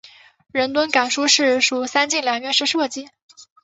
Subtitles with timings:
[0.51, 3.07] 仁敦冈书室属三进两院式设计。